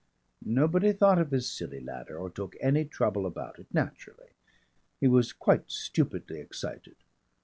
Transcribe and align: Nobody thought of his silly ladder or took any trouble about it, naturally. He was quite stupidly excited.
Nobody 0.43 0.93
thought 0.93 1.19
of 1.19 1.29
his 1.29 1.47
silly 1.47 1.79
ladder 1.79 2.17
or 2.17 2.31
took 2.31 2.55
any 2.59 2.85
trouble 2.85 3.27
about 3.27 3.59
it, 3.59 3.67
naturally. 3.71 4.31
He 4.99 5.07
was 5.07 5.31
quite 5.31 5.69
stupidly 5.69 6.39
excited. 6.39 6.95